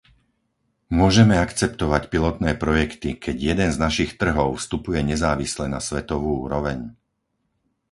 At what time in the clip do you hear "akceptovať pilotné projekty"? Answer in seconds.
1.45-3.09